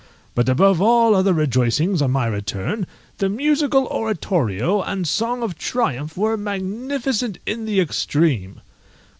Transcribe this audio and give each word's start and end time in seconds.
But 0.33 0.49
above 0.49 0.81
all 0.81 1.13
other 1.13 1.31
rejoicings 1.31 2.01
on 2.01 2.09
my 2.09 2.25
return, 2.25 2.87
the 3.19 3.29
musical 3.29 3.85
oratorio 3.87 4.81
and 4.81 5.07
song 5.07 5.43
of 5.43 5.59
triumph 5.59 6.17
were 6.17 6.37
magnificent 6.37 7.37
in 7.45 7.65
the 7.65 7.79
extreme. 7.79 8.61